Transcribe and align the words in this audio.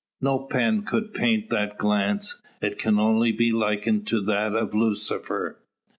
No 0.19 0.39
pen 0.39 0.81
could 0.81 1.13
paint 1.13 1.51
that 1.51 1.77
glance. 1.77 2.41
It 2.59 2.79
can 2.79 2.97
only 2.97 3.31
be 3.31 3.51
likened 3.51 4.07
to 4.07 4.21
that 4.23 4.55
of 4.55 4.73
Lucifer. 4.73 5.59